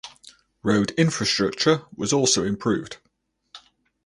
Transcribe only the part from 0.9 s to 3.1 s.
infrastructure was also improved.